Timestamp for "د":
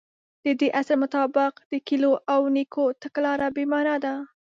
0.45-0.47, 1.71-1.73